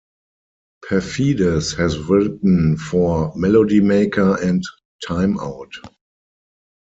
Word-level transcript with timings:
Paphides 0.89 1.73
has 1.77 1.99
written 1.99 2.75
for 2.75 3.31
"Melody 3.35 3.81
Maker" 3.81 4.35
and 4.41 4.63
"Time 5.07 5.39
Out". 5.39 5.73